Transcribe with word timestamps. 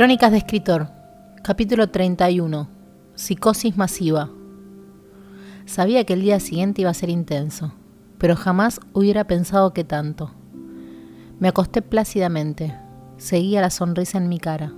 Crónicas 0.00 0.30
de 0.30 0.38
escritor, 0.38 0.88
capítulo 1.42 1.90
31. 1.90 2.70
Psicosis 3.16 3.76
masiva. 3.76 4.30
Sabía 5.66 6.04
que 6.04 6.14
el 6.14 6.22
día 6.22 6.40
siguiente 6.40 6.80
iba 6.80 6.90
a 6.90 6.94
ser 6.94 7.10
intenso, 7.10 7.74
pero 8.16 8.34
jamás 8.34 8.80
hubiera 8.94 9.24
pensado 9.24 9.74
que 9.74 9.84
tanto. 9.84 10.30
Me 11.38 11.48
acosté 11.48 11.82
plácidamente, 11.82 12.74
seguía 13.18 13.60
la 13.60 13.68
sonrisa 13.68 14.16
en 14.16 14.30
mi 14.30 14.38
cara. 14.38 14.72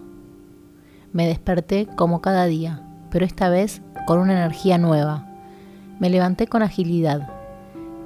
Me 1.13 1.29
desperté 1.29 1.87
como 1.87 2.21
cada 2.21 2.47
día, 2.47 2.83
pero 3.09 3.25
esta 3.25 3.49
vez 3.49 3.81
con 4.09 4.19
una 4.19 4.33
energía 4.33 4.77
nueva. 4.77 5.29
Me 6.01 6.11
levanté 6.11 6.49
con 6.49 6.65
agilidad. 6.65 7.31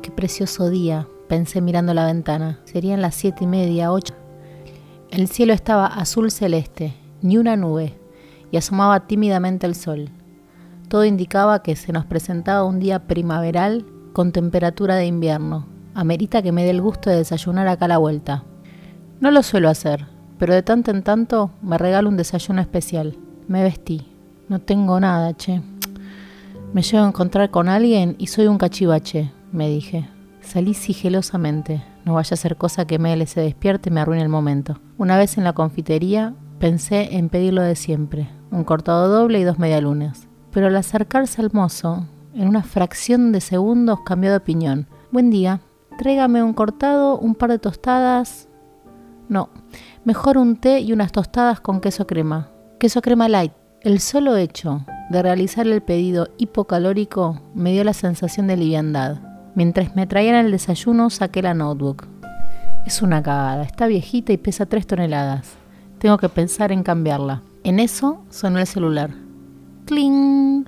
Qué 0.02 0.10
precioso 0.10 0.68
día, 0.68 1.08
pensé 1.30 1.62
mirando 1.62 1.94
la 1.94 2.04
ventana. 2.04 2.60
Serían 2.64 3.00
las 3.00 3.14
siete 3.14 3.44
y 3.44 3.46
media, 3.46 3.90
ocho. 3.90 4.12
El 5.10 5.28
cielo 5.28 5.54
estaba 5.54 5.86
azul 5.86 6.30
celeste, 6.30 6.92
ni 7.26 7.36
una 7.36 7.56
nube, 7.56 7.98
y 8.50 8.56
asomaba 8.56 9.06
tímidamente 9.06 9.66
el 9.66 9.74
sol. 9.74 10.10
Todo 10.88 11.04
indicaba 11.04 11.62
que 11.62 11.76
se 11.76 11.92
nos 11.92 12.04
presentaba 12.04 12.64
un 12.64 12.78
día 12.78 13.06
primaveral 13.06 13.84
con 14.12 14.32
temperatura 14.32 14.94
de 14.94 15.06
invierno. 15.06 15.66
Amerita 15.94 16.42
que 16.42 16.52
me 16.52 16.64
dé 16.64 16.70
el 16.70 16.80
gusto 16.80 17.10
de 17.10 17.16
desayunar 17.16 17.68
acá 17.68 17.86
a 17.86 17.88
la 17.88 17.98
vuelta. 17.98 18.44
No 19.20 19.30
lo 19.30 19.42
suelo 19.42 19.68
hacer, 19.68 20.06
pero 20.38 20.54
de 20.54 20.62
tanto 20.62 20.90
en 20.90 21.02
tanto 21.02 21.50
me 21.62 21.78
regalo 21.78 22.08
un 22.08 22.16
desayuno 22.16 22.60
especial. 22.60 23.16
Me 23.48 23.62
vestí. 23.62 24.06
No 24.48 24.60
tengo 24.60 25.00
nada, 25.00 25.34
che. 25.36 25.60
Me 26.72 26.82
llevo 26.82 27.04
a 27.04 27.08
encontrar 27.08 27.50
con 27.50 27.68
alguien 27.68 28.14
y 28.18 28.28
soy 28.28 28.46
un 28.46 28.58
cachivache, 28.58 29.32
me 29.52 29.68
dije. 29.68 30.08
Salí 30.40 30.74
sigilosamente. 30.74 31.82
No 32.04 32.14
vaya 32.14 32.34
a 32.34 32.36
ser 32.36 32.56
cosa 32.56 32.86
que 32.86 33.00
Mele 33.00 33.26
se 33.26 33.40
despierte 33.40 33.88
y 33.88 33.92
me 33.92 34.00
arruine 34.00 34.22
el 34.22 34.28
momento. 34.28 34.78
Una 34.96 35.18
vez 35.18 35.38
en 35.38 35.44
la 35.44 35.54
confitería 35.54 36.34
pensé 36.58 37.16
en 37.16 37.28
pedir 37.28 37.52
lo 37.52 37.62
de 37.62 37.76
siempre, 37.76 38.28
un 38.50 38.64
cortado 38.64 39.08
doble 39.08 39.40
y 39.40 39.44
dos 39.44 39.58
medialunas 39.58 40.28
pero 40.56 40.68
al 40.68 40.76
acercarse 40.76 41.42
al 41.42 41.50
mozo, 41.52 42.06
en 42.32 42.48
una 42.48 42.62
fracción 42.62 43.30
de 43.30 43.42
segundos 43.42 44.00
cambió 44.06 44.30
de 44.30 44.38
opinión. 44.38 44.86
Buen 45.10 45.28
día, 45.28 45.60
tráigame 45.98 46.42
un 46.42 46.54
cortado, 46.54 47.18
un 47.18 47.34
par 47.34 47.50
de 47.50 47.58
tostadas. 47.58 48.48
No, 49.28 49.50
mejor 50.06 50.38
un 50.38 50.56
té 50.56 50.80
y 50.80 50.94
unas 50.94 51.12
tostadas 51.12 51.60
con 51.60 51.82
queso 51.82 52.06
crema. 52.06 52.48
Queso 52.80 53.02
crema 53.02 53.28
light. 53.28 53.52
El 53.82 54.00
solo 54.00 54.34
hecho 54.38 54.86
de 55.10 55.22
realizar 55.22 55.66
el 55.66 55.82
pedido 55.82 56.28
hipocalórico 56.38 57.38
me 57.54 57.72
dio 57.72 57.84
la 57.84 57.92
sensación 57.92 58.46
de 58.46 58.56
liviandad. 58.56 59.18
Mientras 59.54 59.94
me 59.94 60.06
traían 60.06 60.36
el 60.36 60.50
desayuno 60.50 61.10
saqué 61.10 61.42
la 61.42 61.52
notebook. 61.52 62.08
Es 62.86 63.02
una 63.02 63.22
cagada, 63.22 63.62
está 63.62 63.86
viejita 63.88 64.32
y 64.32 64.38
pesa 64.38 64.64
3 64.64 64.86
toneladas. 64.86 65.65
Tengo 65.98 66.18
que 66.18 66.28
pensar 66.28 66.72
en 66.72 66.82
cambiarla. 66.82 67.42
En 67.64 67.80
eso 67.80 68.22
sonó 68.28 68.58
el 68.58 68.66
celular. 68.66 69.10
¡Cling! 69.86 70.66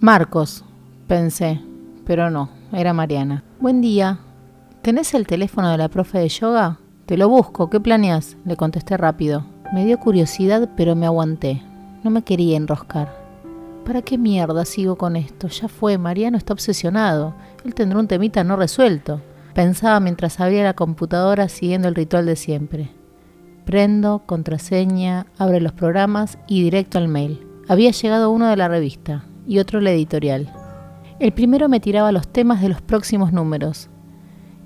Marcos, 0.00 0.62
pensé, 1.06 1.60
pero 2.04 2.30
no, 2.30 2.50
era 2.72 2.92
Mariana. 2.92 3.44
Buen 3.60 3.80
día. 3.80 4.18
¿Tenés 4.82 5.14
el 5.14 5.26
teléfono 5.26 5.70
de 5.70 5.78
la 5.78 5.88
profe 5.88 6.18
de 6.18 6.28
yoga? 6.28 6.78
Te 7.06 7.16
lo 7.16 7.28
busco, 7.28 7.70
¿qué 7.70 7.80
planeas? 7.80 8.36
Le 8.44 8.56
contesté 8.56 8.96
rápido. 8.96 9.46
Me 9.72 9.84
dio 9.86 9.98
curiosidad, 9.98 10.68
pero 10.76 10.94
me 10.94 11.06
aguanté. 11.06 11.62
No 12.04 12.10
me 12.10 12.22
quería 12.22 12.58
enroscar. 12.58 13.16
¿Para 13.86 14.02
qué 14.02 14.18
mierda 14.18 14.64
sigo 14.64 14.96
con 14.96 15.16
esto? 15.16 15.48
Ya 15.48 15.68
fue, 15.68 15.96
Mariano 15.96 16.36
está 16.36 16.52
obsesionado. 16.52 17.34
Él 17.64 17.74
tendrá 17.74 17.98
un 17.98 18.06
temita 18.06 18.44
no 18.44 18.56
resuelto. 18.56 19.22
Pensaba 19.54 19.98
mientras 19.98 20.40
abría 20.40 20.62
la 20.62 20.74
computadora 20.74 21.48
siguiendo 21.48 21.88
el 21.88 21.94
ritual 21.94 22.26
de 22.26 22.36
siempre. 22.36 22.90
Prendo, 23.66 24.22
contraseña, 24.26 25.26
abre 25.38 25.60
los 25.60 25.72
programas 25.72 26.38
y 26.46 26.62
directo 26.62 26.98
al 26.98 27.08
mail. 27.08 27.44
Había 27.66 27.90
llegado 27.90 28.30
uno 28.30 28.46
de 28.46 28.56
la 28.56 28.68
revista 28.68 29.24
y 29.44 29.58
otro 29.58 29.80
la 29.80 29.90
editorial. 29.90 30.52
El 31.18 31.32
primero 31.32 31.68
me 31.68 31.80
tiraba 31.80 32.12
los 32.12 32.28
temas 32.28 32.62
de 32.62 32.68
los 32.68 32.80
próximos 32.80 33.32
números 33.32 33.90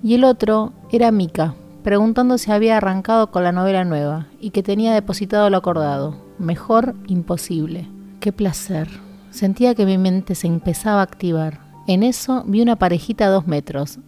y 0.02 0.16
el 0.16 0.25
otro 0.25 0.75
era 0.92 1.10
Mika, 1.12 1.54
preguntando 1.82 2.36
si 2.36 2.52
había 2.52 2.76
arrancado 2.76 3.30
con 3.30 3.42
la 3.42 3.52
novela 3.52 3.86
nueva 3.86 4.26
y 4.38 4.50
que 4.50 4.62
tenía 4.62 4.92
depositado 4.92 5.48
lo 5.48 5.56
acordado. 5.56 6.16
Mejor 6.38 6.94
imposible. 7.06 7.88
Qué 8.20 8.32
placer. 8.32 8.86
Sentía 9.30 9.75
que 9.75 9.86
mi 9.86 9.96
mente 9.96 10.34
se 10.34 10.46
empezaba 10.46 11.00
a 11.00 11.04
activar. 11.04 11.60
En 11.86 12.02
eso 12.02 12.44
vi 12.46 12.60
una 12.60 12.76
parejita 12.76 13.25
a 13.25 13.30
dos 13.30 13.46
metros. 13.46 13.98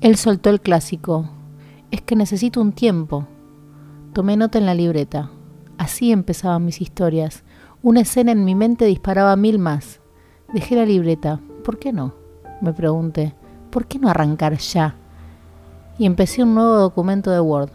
Él 0.00 0.16
soltó 0.16 0.48
el 0.48 0.62
clásico. 0.62 1.28
Es 1.90 2.00
que 2.00 2.16
necesito 2.16 2.62
un 2.62 2.72
tiempo. 2.72 3.28
Tomé 4.18 4.36
nota 4.36 4.58
en 4.58 4.66
la 4.66 4.74
libreta. 4.74 5.30
Así 5.76 6.10
empezaban 6.10 6.64
mis 6.64 6.80
historias, 6.80 7.44
una 7.82 8.00
escena 8.00 8.32
en 8.32 8.44
mi 8.44 8.56
mente 8.56 8.84
disparaba 8.84 9.36
mil 9.36 9.60
más. 9.60 10.00
Dejé 10.52 10.74
la 10.74 10.84
libreta. 10.84 11.38
¿Por 11.62 11.78
qué 11.78 11.92
no? 11.92 12.14
Me 12.60 12.72
pregunté. 12.72 13.36
¿Por 13.70 13.86
qué 13.86 14.00
no 14.00 14.08
arrancar 14.08 14.58
ya? 14.58 14.96
Y 15.98 16.06
empecé 16.06 16.42
un 16.42 16.56
nuevo 16.56 16.74
documento 16.78 17.30
de 17.30 17.38
Word, 17.38 17.70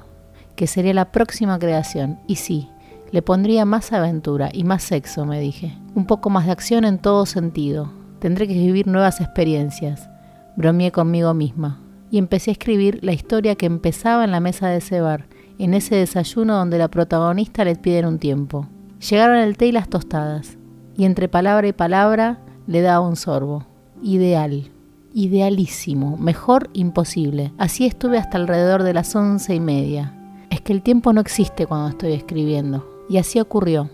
que 0.58 0.68
sería 0.68 0.94
la 0.94 1.14
próxima 1.14 1.58
creación. 1.59 2.20
Y 2.28 2.36
sí, 2.36 2.68
le 3.14 3.22
pondría 3.22 3.64
más 3.64 3.94
aventura 3.94 4.50
y 4.52 4.66
más 4.66 4.84
sexo, 4.84 5.25
me 5.25 5.40
dije. 5.40 5.78
Un 5.96 6.06
poco 6.06 6.30
más 6.30 6.46
de 6.46 6.52
acción 6.52 6.84
en 6.84 7.00
todo 7.00 7.25
sentido. 7.25 7.90
Tendré 8.20 8.50
que 8.50 8.56
vivir 8.56 8.86
nuevas 8.86 9.22
experiencias. 9.22 10.10
Bromeé 10.58 10.92
conmigo 10.92 11.34
misma. 11.34 11.80
Y 12.12 12.18
empecé 12.18 12.52
a 12.52 12.56
escribir 12.60 13.00
la 13.02 13.14
historia 13.14 13.56
que 13.56 13.66
empezaba 13.66 14.25
en 14.25 14.31
la 14.31 14.42
mesa 14.42 14.68
de 14.68 14.81
cebar, 14.81 15.30
en 15.59 15.74
ese 15.74 15.96
desayuno 15.96 16.56
donde 16.56 16.78
la 16.78 16.90
protagonista 16.90 17.64
le 17.66 17.75
piden 17.75 18.06
un 18.06 18.19
tiempo. 18.19 18.68
Llegaron 19.09 19.38
el 19.38 19.58
té 19.58 19.68
y 19.68 19.72
las 19.72 19.90
tostadas, 19.90 20.58
y 20.96 21.06
entre 21.06 21.28
palabra 21.28 21.68
y 21.68 21.74
palabra 21.74 22.40
le 22.68 22.81
daba 22.81 23.08
un 23.08 23.16
sorbo. 23.16 23.66
Ideal, 24.02 24.72
idealísimo, 25.13 26.18
mejor 26.18 26.69
imposible. 26.74 27.53
Así 27.58 27.86
estuve 27.86 28.18
hasta 28.18 28.38
alrededor 28.38 28.84
de 28.84 28.94
las 28.94 29.16
once 29.16 29.53
y 29.53 29.59
media. 29.59 30.13
Es 30.50 30.62
que 30.62 30.74
el 30.74 30.81
tiempo 30.81 31.13
no 31.13 31.22
existe 31.22 31.66
cuando 31.66 31.90
estoy 31.90 32.13
escribiendo. 32.13 32.88
Y 33.09 33.18
así 33.18 33.40
ocurrió. 33.40 33.90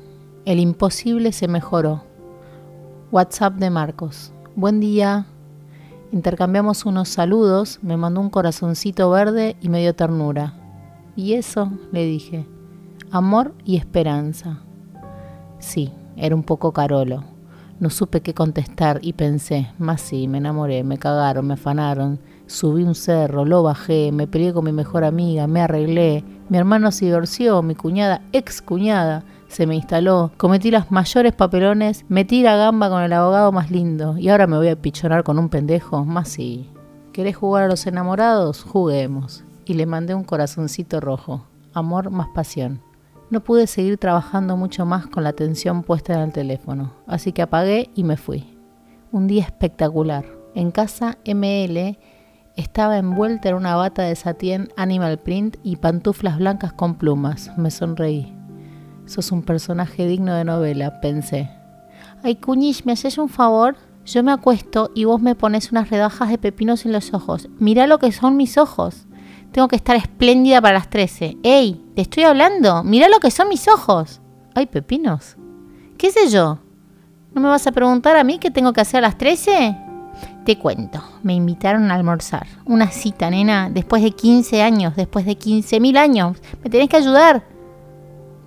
El 0.46 0.60
imposible 0.60 1.32
se 1.32 1.48
mejoró. 1.48 2.04
WhatsApp 3.12 3.56
de 3.56 3.70
Marcos. 3.70 4.32
Buen 4.56 4.80
día. 4.80 5.26
Intercambiamos 6.12 6.86
unos 6.86 7.10
saludos, 7.10 7.80
me 7.82 7.98
mandó 7.98 8.20
un 8.22 8.30
corazoncito 8.30 9.10
verde 9.10 9.56
y 9.62 9.70
me 9.70 9.80
dio 9.80 9.96
ternura. 9.96 10.59
Y 11.16 11.34
eso, 11.34 11.72
le 11.92 12.06
dije, 12.06 12.46
amor 13.12 13.54
y 13.66 13.78
esperanza. 13.78 14.60
Sí, 15.60 15.92
era 16.16 16.36
un 16.36 16.44
poco 16.44 16.72
carolo. 16.72 17.24
No 17.80 17.90
supe 17.90 18.22
qué 18.22 18.34
contestar 18.34 19.00
y 19.02 19.14
pensé, 19.14 19.70
más 19.78 20.02
sí, 20.02 20.28
me 20.28 20.40
enamoré, 20.40 20.84
me 20.84 20.98
cagaron, 20.98 21.48
me 21.48 21.54
afanaron, 21.54 22.20
subí 22.46 22.84
un 22.84 22.96
cerro, 22.96 23.46
lo 23.46 23.64
bajé, 23.64 24.12
me 24.12 24.28
peleé 24.28 24.52
con 24.52 24.66
mi 24.66 24.74
mejor 24.74 25.06
amiga, 25.06 25.48
me 25.48 25.62
arreglé, 25.62 26.26
mi 26.50 26.58
hermano 26.58 26.92
se 26.92 27.06
divorció, 27.06 27.62
mi 27.62 27.76
cuñada, 27.76 28.22
ex 28.34 28.62
cuñada, 28.62 29.24
se 29.48 29.66
me 29.66 29.76
instaló, 29.76 30.32
cometí 30.36 30.72
los 30.72 30.92
mayores 30.92 31.34
papelones, 31.34 32.06
metí 32.10 32.44
la 32.44 32.58
gamba 32.58 32.90
con 32.90 33.02
el 33.02 33.14
abogado 33.14 33.54
más 33.54 33.72
lindo 33.72 34.18
y 34.18 34.28
ahora 34.28 34.46
me 34.46 34.58
voy 34.58 34.68
a 34.68 34.82
pichonar 34.82 35.24
con 35.24 35.40
un 35.40 35.48
pendejo, 35.48 36.04
más 36.04 36.28
sí. 36.28 36.70
¿Querés 37.14 37.38
jugar 37.38 37.64
a 37.64 37.68
los 37.68 37.88
enamorados? 37.88 38.64
Juguemos. 38.64 39.44
Y 39.70 39.76
le 39.76 39.86
mandé 39.86 40.16
un 40.16 40.24
corazoncito 40.24 41.00
rojo. 41.00 41.46
Amor 41.74 42.10
más 42.10 42.30
pasión. 42.30 42.82
No 43.30 43.44
pude 43.44 43.68
seguir 43.68 44.00
trabajando 44.00 44.58
mucho 44.58 44.84
más 44.84 45.06
con 45.06 45.22
la 45.22 45.30
atención 45.30 45.84
puesta 45.84 46.16
en 46.16 46.22
el 46.22 46.32
teléfono, 46.32 46.92
así 47.06 47.34
que 47.34 47.44
apagué 47.44 47.92
y 47.94 48.04
me 48.04 48.18
fui. 48.18 48.58
Un 49.12 49.28
día 49.28 49.44
espectacular. 49.44 50.26
En 50.56 50.72
casa 50.72 51.20
ML 51.24 52.00
estaba 52.56 52.98
envuelta 52.98 53.50
en 53.50 53.56
una 53.58 53.76
bata 53.76 54.02
de 54.02 54.16
satien 54.16 54.70
animal 54.76 55.20
print 55.20 55.58
y 55.62 55.76
pantuflas 55.76 56.40
blancas 56.40 56.74
con 56.74 56.96
plumas. 56.96 57.56
Me 57.56 57.70
sonreí. 57.70 58.36
Sos 59.06 59.32
un 59.32 59.44
personaje 59.44 60.08
digno 60.08 60.34
de 60.34 60.46
novela, 60.46 61.00
pensé. 61.00 61.48
Ay, 62.24 62.38
Cuñish, 62.38 62.86
¿me 62.86 62.94
haces 62.94 63.20
un 63.20 63.30
favor? 63.30 63.76
Yo 64.04 64.24
me 64.24 64.32
acuesto 64.32 64.90
y 64.96 65.04
vos 65.04 65.22
me 65.22 65.36
pones 65.36 65.72
unas 65.72 65.92
redajas 65.92 66.30
de 66.30 66.40
pepinos 66.40 66.88
en 66.88 66.92
los 66.92 67.14
ojos. 67.14 67.50
Mirá 67.60 67.86
lo 67.86 68.00
que 68.00 68.12
son 68.12 68.36
mis 68.36 68.58
ojos. 68.58 69.06
Tengo 69.52 69.68
que 69.68 69.76
estar 69.76 69.96
espléndida 69.96 70.62
para 70.62 70.76
las 70.76 70.90
13. 70.90 71.38
¡Ey! 71.44 71.84
Te 71.96 72.02
estoy 72.02 72.24
hablando. 72.24 72.84
Mira 72.84 73.10
lo 73.10 73.20
que 73.20 73.32
son 73.32 73.50
mis 73.50 73.68
ojos. 73.68 74.22
¿Hay 74.54 74.68
pepinos? 74.68 75.38
¿Qué 75.98 76.12
sé 76.12 76.30
yo? 76.30 76.60
¿No 77.34 77.42
me 77.42 77.50
vas 77.50 77.66
a 77.68 77.72
preguntar 77.72 78.16
a 78.16 78.24
mí 78.24 78.38
qué 78.40 78.52
tengo 78.52 78.74
que 78.74 78.82
hacer 78.82 79.00
a 79.00 79.08
las 79.08 79.18
13? 79.18 79.76
Te 80.46 80.58
cuento. 80.58 81.04
Me 81.24 81.34
invitaron 81.34 81.92
a 81.92 81.96
almorzar. 81.96 82.48
Una 82.66 82.90
cita, 82.90 83.30
nena. 83.30 83.70
Después 83.70 84.04
de 84.04 84.12
15 84.12 84.62
años. 84.62 84.96
Después 84.96 85.26
de 85.26 85.38
15.000 85.38 85.98
años. 85.98 86.38
Me 86.64 86.70
tenés 86.70 86.90
que 86.90 86.98
ayudar. 86.98 87.44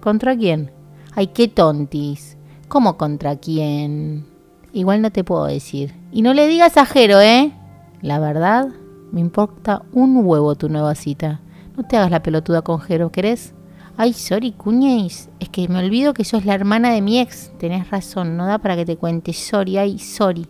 ¿Contra 0.00 0.36
quién? 0.36 0.70
Ay, 1.14 1.28
qué 1.28 1.48
tontis. 1.48 2.36
¿Cómo 2.68 2.96
contra 2.96 3.36
quién? 3.36 4.26
Igual 4.72 5.02
no 5.02 5.10
te 5.10 5.24
puedo 5.24 5.44
decir. 5.44 5.94
Y 6.10 6.22
no 6.22 6.32
le 6.32 6.46
digas 6.46 6.76
a 6.76 6.86
Jero, 6.86 7.20
¿eh? 7.20 7.52
La 8.00 8.18
verdad, 8.18 8.68
me 9.12 9.20
importa 9.20 9.82
un 9.92 10.24
huevo 10.24 10.54
tu 10.54 10.68
nueva 10.68 10.94
cita. 10.94 11.40
No 11.76 11.84
te 11.84 11.96
hagas 11.96 12.10
la 12.10 12.22
pelotuda 12.22 12.62
con 12.62 12.80
Jero, 12.80 13.12
¿querés? 13.12 13.54
Ay, 13.96 14.14
sorry, 14.14 14.52
cuñéis. 14.52 15.28
Es 15.38 15.50
que 15.50 15.68
me 15.68 15.78
olvido 15.78 16.14
que 16.14 16.24
sos 16.24 16.46
la 16.46 16.54
hermana 16.54 16.92
de 16.92 17.02
mi 17.02 17.20
ex. 17.20 17.52
Tenés 17.58 17.90
razón, 17.90 18.36
no 18.38 18.46
da 18.46 18.58
para 18.58 18.74
que 18.74 18.86
te 18.86 18.96
cuente. 18.96 19.34
Sorry, 19.34 19.76
ay, 19.76 19.98
sorry. 19.98 20.46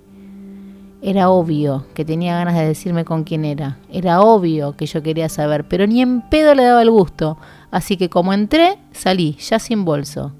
Era 1.02 1.30
obvio 1.30 1.84
que 1.94 2.04
tenía 2.04 2.36
ganas 2.36 2.54
de 2.54 2.64
decirme 2.64 3.04
con 3.04 3.24
quién 3.24 3.44
era. 3.44 3.78
Era 3.90 4.20
obvio 4.20 4.76
que 4.76 4.86
yo 4.86 5.02
quería 5.02 5.28
saber, 5.28 5.66
pero 5.66 5.88
ni 5.88 6.00
en 6.00 6.22
pedo 6.22 6.54
le 6.54 6.62
daba 6.62 6.82
el 6.82 6.90
gusto. 6.90 7.38
Así 7.72 7.96
que 7.96 8.08
como 8.08 8.32
entré, 8.32 8.78
salí, 8.92 9.36
ya 9.40 9.58
sin 9.58 9.84
bolso. 9.84 10.32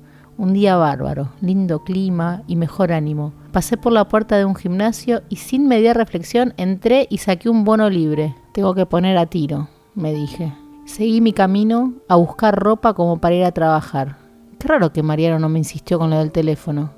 Un 0.43 0.53
día 0.55 0.77
bárbaro, 0.77 1.29
lindo 1.41 1.85
clima 1.85 2.43
y 2.49 2.56
mejor 2.56 2.91
ánimo. 2.91 3.33
Pasé 3.53 3.77
por 3.77 3.93
la 3.93 4.09
puerta 4.09 4.37
de 4.37 4.44
un 4.44 4.56
gimnasio 4.56 5.23
y 5.29 5.37
sin 5.37 5.69
media 5.69 5.94
reflexión 5.94 6.53
entré 6.56 7.06
y 7.09 7.19
saqué 7.19 7.49
un 7.49 7.62
bono 7.62 7.89
libre. 7.89 8.35
Tengo 8.53 8.75
que 8.75 8.85
poner 8.85 9.17
a 9.19 9.27
tiro, 9.27 9.69
me 9.94 10.12
dije. 10.12 10.53
Seguí 10.85 11.21
mi 11.21 11.33
camino 11.33 11.93
a 12.09 12.17
buscar 12.17 12.59
ropa 12.59 12.93
como 12.93 13.21
para 13.21 13.37
ir 13.37 13.44
a 13.44 13.53
trabajar. 13.53 14.17
Qué 14.59 14.67
raro 14.67 14.93
que 14.93 15.05
Mariano 15.05 15.39
no 15.39 15.49
me 15.49 15.61
insistió 15.61 16.00
con 16.00 16.11
lo 16.11 16.19
del 16.19 16.33
teléfono. 16.33 16.91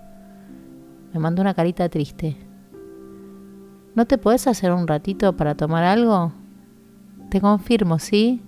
Me 1.15 1.19
mandó 1.19 1.41
una 1.41 1.55
carita 1.55 1.89
triste. 1.89 2.46
¿No 3.97 4.05
te 4.05 4.19
podés 4.19 4.47
hacer 4.47 4.73
un 4.73 4.87
ratito 4.87 5.39
para 5.39 5.55
tomar 5.55 5.83
algo? 5.83 6.31
Te 7.31 7.41
confirmo, 7.41 7.99
¿sí? 7.99 8.43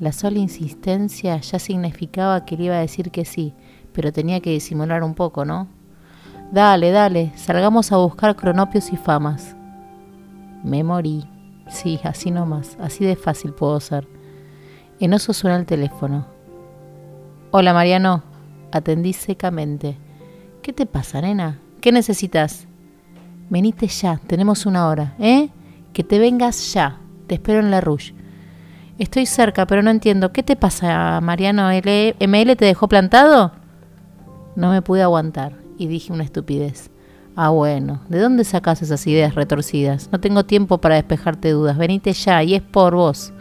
La 0.00 0.10
sola 0.10 0.40
insistencia 0.40 1.36
ya 1.36 1.60
significaba 1.60 2.44
que 2.44 2.56
le 2.56 2.64
iba 2.64 2.74
a 2.74 2.80
decir 2.80 3.12
que 3.12 3.24
sí, 3.24 3.54
pero 3.92 4.12
tenía 4.12 4.40
que 4.40 4.50
disimular 4.50 5.04
un 5.04 5.14
poco, 5.14 5.44
¿no? 5.44 5.68
Dale, 6.50 6.90
dale, 6.90 7.30
salgamos 7.36 7.92
a 7.92 7.98
buscar 7.98 8.34
cronopios 8.34 8.92
y 8.92 8.96
famas. 8.96 9.54
Me 10.64 10.82
morí. 10.82 11.28
Sí, 11.68 12.00
así 12.02 12.32
nomás, 12.32 12.76
así 12.80 13.04
de 13.04 13.14
fácil 13.14 13.52
puedo 13.52 13.78
ser. 13.78 14.08
En 14.98 15.12
eso 15.12 15.32
suena 15.32 15.58
el 15.58 15.64
teléfono. 15.64 16.26
Hola 17.52 17.72
Mariano, 17.72 18.24
atendí 18.72 19.12
secamente. 19.12 19.96
¿Qué 20.60 20.72
te 20.72 20.86
pasa, 20.86 21.20
nena? 21.20 21.60
¿Qué 21.80 21.92
necesitas? 21.92 22.66
Venite 23.52 23.86
ya, 23.86 24.18
tenemos 24.26 24.64
una 24.64 24.88
hora, 24.88 25.14
¿eh? 25.18 25.50
Que 25.92 26.02
te 26.02 26.18
vengas 26.18 26.72
ya. 26.72 27.00
Te 27.26 27.34
espero 27.34 27.60
en 27.60 27.70
la 27.70 27.82
Rouge. 27.82 28.14
Estoy 28.98 29.26
cerca, 29.26 29.66
pero 29.66 29.82
no 29.82 29.90
entiendo. 29.90 30.32
¿Qué 30.32 30.42
te 30.42 30.56
pasa, 30.56 31.20
Mariano? 31.20 31.68
¿ML 31.68 32.56
te 32.56 32.64
dejó 32.64 32.88
plantado? 32.88 33.52
No 34.56 34.70
me 34.70 34.80
pude 34.80 35.02
aguantar 35.02 35.58
y 35.76 35.86
dije 35.86 36.14
una 36.14 36.24
estupidez. 36.24 36.90
Ah, 37.36 37.50
bueno, 37.50 38.00
¿de 38.08 38.20
dónde 38.20 38.44
sacas 38.44 38.80
esas 38.80 39.06
ideas 39.06 39.34
retorcidas? 39.34 40.08
No 40.10 40.18
tengo 40.18 40.46
tiempo 40.46 40.78
para 40.78 40.94
despejarte 40.94 41.50
dudas. 41.50 41.76
Venite 41.76 42.14
ya 42.14 42.42
y 42.42 42.54
es 42.54 42.62
por 42.62 42.94
vos. 42.94 43.34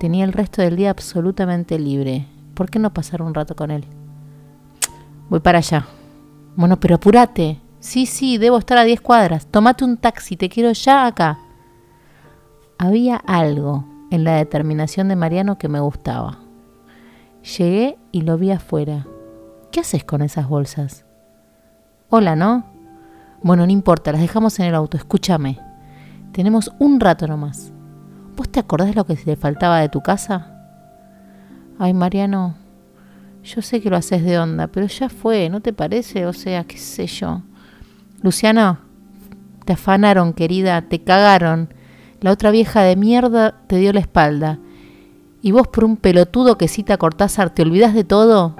Tenía 0.00 0.24
el 0.24 0.32
resto 0.32 0.62
del 0.62 0.76
día 0.76 0.88
absolutamente 0.88 1.78
libre. 1.78 2.28
¿Por 2.54 2.70
qué 2.70 2.78
no 2.78 2.94
pasar 2.94 3.20
un 3.20 3.34
rato 3.34 3.54
con 3.54 3.70
él? 3.70 3.84
Voy 5.28 5.40
para 5.40 5.58
allá. 5.58 5.84
Bueno, 6.56 6.80
pero 6.80 6.94
apúrate. 6.94 7.60
Sí, 7.82 8.06
sí, 8.06 8.38
debo 8.38 8.58
estar 8.58 8.78
a 8.78 8.84
10 8.84 9.00
cuadras. 9.00 9.48
Tómate 9.48 9.84
un 9.84 9.96
taxi, 9.96 10.36
te 10.36 10.48
quiero 10.48 10.70
ya 10.70 11.04
acá. 11.04 11.40
Había 12.78 13.16
algo 13.16 13.84
en 14.12 14.22
la 14.22 14.36
determinación 14.36 15.08
de 15.08 15.16
Mariano 15.16 15.58
que 15.58 15.66
me 15.66 15.80
gustaba. 15.80 16.38
Llegué 17.42 17.98
y 18.12 18.20
lo 18.20 18.38
vi 18.38 18.52
afuera. 18.52 19.08
¿Qué 19.72 19.80
haces 19.80 20.04
con 20.04 20.22
esas 20.22 20.48
bolsas? 20.48 21.04
Hola, 22.08 22.36
¿no? 22.36 22.66
Bueno, 23.42 23.66
no 23.66 23.72
importa, 23.72 24.12
las 24.12 24.20
dejamos 24.20 24.60
en 24.60 24.66
el 24.66 24.76
auto. 24.76 24.96
Escúchame. 24.96 25.58
Tenemos 26.30 26.70
un 26.78 27.00
rato 27.00 27.26
nomás. 27.26 27.72
¿Vos 28.36 28.48
te 28.48 28.60
acordás 28.60 28.94
lo 28.94 29.06
que 29.06 29.16
te 29.16 29.34
faltaba 29.34 29.80
de 29.80 29.88
tu 29.88 30.02
casa? 30.02 30.56
Ay, 31.80 31.94
Mariano, 31.94 32.54
yo 33.42 33.60
sé 33.60 33.80
que 33.80 33.90
lo 33.90 33.96
haces 33.96 34.22
de 34.22 34.38
onda, 34.38 34.68
pero 34.68 34.86
ya 34.86 35.08
fue, 35.08 35.48
¿no 35.48 35.60
te 35.60 35.72
parece? 35.72 36.26
O 36.26 36.32
sea, 36.32 36.62
qué 36.62 36.78
sé 36.78 37.08
yo. 37.08 37.42
Luciano, 38.22 38.78
te 39.64 39.72
afanaron, 39.72 40.32
querida, 40.32 40.82
te 40.82 41.02
cagaron. 41.02 41.72
La 42.20 42.30
otra 42.30 42.50
vieja 42.50 42.82
de 42.82 42.96
mierda 42.96 43.54
te 43.66 43.76
dio 43.76 43.92
la 43.92 44.00
espalda. 44.00 44.58
Y 45.42 45.50
vos 45.50 45.66
por 45.66 45.84
un 45.84 45.96
pelotudo 45.96 46.56
que 46.56 46.68
cita 46.68 46.96
Cortázar 46.96 47.50
te 47.50 47.62
olvidas 47.62 47.94
de 47.94 48.04
todo. 48.04 48.54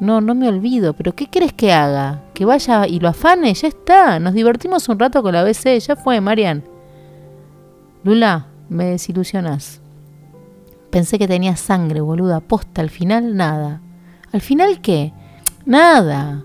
No, 0.00 0.20
no 0.20 0.34
me 0.34 0.48
olvido, 0.48 0.92
pero 0.94 1.14
¿qué 1.14 1.28
crees 1.28 1.52
que 1.52 1.72
haga? 1.72 2.22
¿Que 2.34 2.44
vaya 2.44 2.86
y 2.86 3.00
lo 3.00 3.08
afane? 3.08 3.52
Ya 3.54 3.68
está. 3.68 4.18
Nos 4.18 4.34
divertimos 4.34 4.88
un 4.88 4.98
rato 4.98 5.22
con 5.22 5.32
la 5.32 5.44
BC. 5.44 5.80
Ya 5.80 5.96
fue, 5.96 6.20
Marian. 6.20 6.62
Lula, 8.02 8.46
me 8.68 8.86
desilusionas. 8.86 9.80
Pensé 10.90 11.18
que 11.18 11.28
tenía 11.28 11.56
sangre, 11.56 12.00
boluda. 12.00 12.40
Posta, 12.40 12.82
al 12.82 12.90
final 12.90 13.36
nada. 13.36 13.80
¿Al 14.32 14.40
final 14.40 14.80
qué? 14.80 15.12
Nada. 15.64 16.44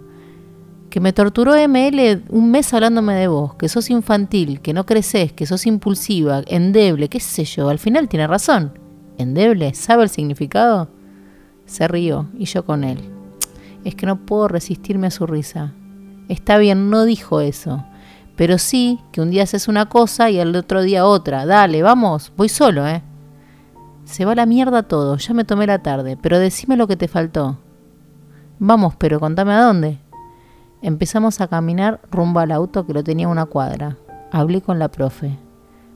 Que 0.96 1.02
me 1.02 1.12
torturó 1.12 1.56
ML 1.56 2.24
un 2.30 2.52
mes 2.52 2.74
hablándome 2.74 3.16
de 3.16 3.28
vos, 3.28 3.56
que 3.56 3.68
sos 3.68 3.90
infantil, 3.90 4.62
que 4.62 4.72
no 4.72 4.86
creces, 4.86 5.34
que 5.34 5.46
sos 5.46 5.66
impulsiva, 5.66 6.42
endeble, 6.48 7.10
qué 7.10 7.20
sé 7.20 7.44
yo. 7.44 7.68
Al 7.68 7.80
final 7.80 8.08
tiene 8.08 8.28
razón. 8.28 8.80
¿Endeble? 9.18 9.74
¿Sabe 9.74 10.04
el 10.04 10.10
significado? 10.10 10.88
Se 11.66 11.90
rió 11.90 12.30
y 12.40 12.46
yo 12.46 12.64
con 12.64 12.86
él 12.86 13.12
es 13.86 13.96
que 13.96 14.06
no 14.06 14.26
puedo 14.26 14.48
resistirme 14.48 15.08
a 15.08 15.12
su 15.12 15.26
risa. 15.28 15.74
Está 16.28 16.58
bien, 16.58 16.90
no 16.90 17.06
dijo 17.06 17.40
eso. 17.40 17.86
Pero 18.36 18.58
sí 18.58 19.00
que 19.12 19.22
un 19.22 19.32
día 19.32 19.44
haces 19.44 19.68
una 19.68 19.88
cosa 19.88 20.30
y 20.30 20.40
al 20.40 20.56
otro 20.56 20.82
día 20.82 21.06
otra. 21.06 21.46
Dale, 21.46 21.82
vamos, 21.84 22.34
voy 22.36 22.50
solo, 22.50 22.86
¿eh? 22.86 23.04
Se 24.04 24.26
va 24.26 24.36
la 24.36 24.46
mierda 24.46 24.84
todo, 24.84 25.18
ya 25.18 25.34
me 25.34 25.46
tomé 25.46 25.68
la 25.68 25.80
tarde, 25.80 26.18
pero 26.20 26.40
decime 26.40 26.76
lo 26.76 26.88
que 26.88 26.98
te 26.98 27.08
faltó. 27.08 27.60
Vamos, 28.60 28.96
pero 28.98 29.20
contame 29.20 29.54
a 29.54 29.62
dónde. 29.62 30.00
Empezamos 30.86 31.42
a 31.42 31.48
caminar 31.48 32.00
rumbo 32.12 32.42
al 32.42 32.52
auto 32.52 32.86
que 32.86 32.94
lo 32.94 33.04
tenía 33.04 33.28
una 33.28 33.48
cuadra. 33.48 33.98
Hablé 34.32 34.62
con 34.62 34.78
la 34.78 34.90
profe. 34.90 35.36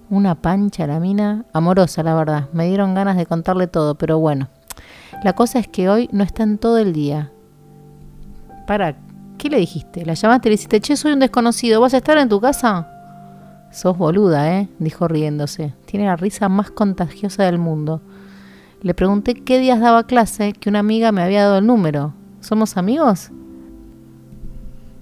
Una 0.10 0.42
pancha 0.42 0.88
la 0.88 1.00
mina, 1.00 1.46
amorosa 1.54 2.02
la 2.02 2.16
verdad. 2.16 2.50
Me 2.54 2.68
dieron 2.68 2.96
ganas 2.96 3.16
de 3.16 3.28
contarle 3.28 3.68
todo, 3.68 3.94
pero 3.94 4.18
bueno. 4.18 4.50
La 5.24 5.34
cosa 5.34 5.60
es 5.60 5.68
que 5.68 5.90
hoy 5.90 6.10
no 6.12 6.24
está 6.24 6.42
en 6.42 6.58
todo 6.58 6.80
el 6.80 6.92
día. 6.92 7.32
Para, 8.66 8.96
¿Qué 9.38 9.52
le 9.52 9.60
dijiste? 9.60 10.08
¿La 10.08 10.16
llamaste 10.16 10.48
y 10.48 10.50
le 10.50 10.54
dijiste, 10.54 10.82
che, 10.82 10.98
soy 10.98 11.12
un 11.12 11.20
desconocido, 11.20 11.80
¿vas 11.82 11.94
a 11.94 11.98
estar 11.98 12.18
en 12.18 12.28
tu 12.28 12.42
casa? 12.42 12.90
Sos 13.72 13.96
boluda, 13.96 14.58
¿eh? 14.58 14.70
dijo 14.80 15.08
riéndose. 15.08 15.76
Tiene 15.86 16.08
la 16.08 16.16
risa 16.16 16.50
más 16.50 16.72
contagiosa 16.72 17.44
del 17.44 17.60
mundo. 17.60 18.02
Le 18.82 18.96
pregunté 18.96 19.36
qué 19.36 19.60
días 19.60 19.82
daba 19.82 20.08
clase, 20.08 20.54
que 20.54 20.68
una 20.68 20.80
amiga 20.80 21.12
me 21.12 21.22
había 21.22 21.44
dado 21.44 21.60
el 21.60 21.68
número. 21.68 22.16
¿Somos 22.40 22.76
amigos? 22.76 23.30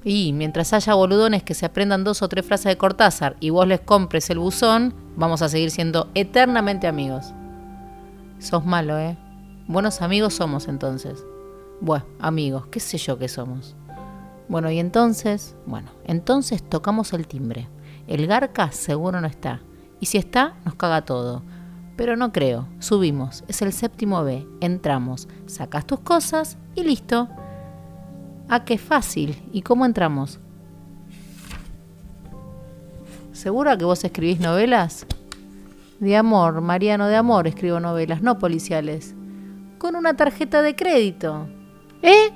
Y 0.10 0.32
mientras 0.32 0.72
haya 0.72 0.94
boludones 0.94 1.44
que 1.44 1.54
se 1.54 1.66
aprendan 1.66 2.06
dos 2.06 2.22
o 2.22 2.30
tres 2.30 2.46
frases 2.46 2.68
de 2.68 2.78
Cortázar 2.78 3.36
y 3.42 3.50
vos 3.50 3.68
les 3.68 3.82
compres 3.82 4.30
el 4.30 4.40
buzón, 4.40 4.94
vamos 5.18 5.42
a 5.42 5.50
seguir 5.50 5.70
siendo 5.70 6.10
eternamente 6.16 6.88
amigos. 6.88 7.34
Sos 8.40 8.66
malo, 8.66 8.98
¿eh? 8.98 9.18
Buenos 9.68 10.02
amigos 10.02 10.36
somos 10.36 10.70
entonces. 10.70 11.26
Bueno, 11.82 12.06
amigos, 12.22 12.68
qué 12.68 12.80
sé 12.80 12.98
yo 12.98 13.20
qué 13.20 13.28
somos. 13.28 13.76
Bueno, 14.48 14.72
y 14.72 14.80
entonces, 14.80 15.58
bueno, 15.66 15.92
entonces 16.06 16.64
tocamos 16.64 17.12
el 17.12 17.28
timbre. 17.28 17.68
El 18.08 18.28
Garca 18.28 18.72
seguro 18.72 19.20
no 19.20 19.28
está. 19.28 19.60
Y 20.00 20.06
si 20.06 20.18
está, 20.18 20.56
nos 20.64 20.76
caga 20.76 21.04
todo. 21.04 21.44
Pero 21.98 22.16
no 22.16 22.32
creo. 22.32 22.70
Subimos. 22.80 23.44
Es 23.50 23.62
el 23.62 23.74
séptimo 23.74 24.24
B. 24.24 24.48
Entramos. 24.62 25.28
Sacas 25.48 25.86
tus 25.86 26.00
cosas 26.00 26.58
y 26.76 26.86
listo. 26.86 27.28
Ah, 28.50 28.64
qué 28.64 28.78
fácil. 28.78 29.42
¿Y 29.52 29.62
cómo 29.62 29.86
entramos? 29.86 30.40
¿Segura 33.34 33.78
que 33.78 33.86
vos 33.86 34.04
escribís 34.04 34.40
novelas? 34.40 35.06
De 36.00 36.16
amor, 36.16 36.62
Mariano, 36.62 37.08
de 37.08 37.16
amor 37.16 37.48
escribo 37.48 37.80
novelas, 37.80 38.22
no 38.22 38.40
policiales. 38.40 39.16
Con 39.78 39.96
una 39.96 40.16
tarjeta 40.16 40.62
de 40.62 40.76
crédito. 40.76 41.48
¿Eh? 42.02 42.32